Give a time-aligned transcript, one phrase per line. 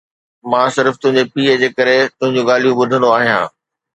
[0.49, 3.45] مان صرف تنهنجي پيءُ جي ڪري تنهنجون ڳالهيون ٻڌندو آهيان